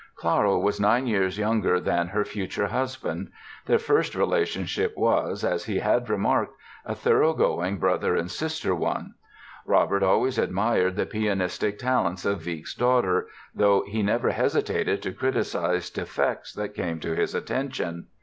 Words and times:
Clara 0.15 0.57
was 0.57 0.79
nine 0.81 1.05
years 1.05 1.37
younger 1.37 1.79
than 1.79 2.07
her 2.07 2.25
future 2.25 2.65
husband. 2.65 3.29
Their 3.67 3.77
first 3.77 4.15
relationship 4.15 4.97
was, 4.97 5.43
as 5.43 5.65
he 5.65 5.77
had 5.77 6.09
remarked, 6.09 6.55
a 6.87 6.95
thoroughgoing 6.95 7.77
brother 7.77 8.15
and 8.15 8.31
sister 8.31 8.73
one. 8.73 9.13
Robert 9.63 10.01
always 10.01 10.39
admired 10.39 10.95
the 10.95 11.05
pianistic 11.05 11.77
talents 11.77 12.25
of 12.25 12.43
Wieck's 12.47 12.73
daughter 12.73 13.27
though 13.53 13.83
he 13.87 14.01
never 14.01 14.31
hesitated 14.31 15.03
to 15.03 15.13
criticise 15.13 15.91
defects 15.91 16.51
that 16.53 16.73
came 16.73 16.99
to 17.01 17.13
his 17.15 17.35
attention. 17.35 18.07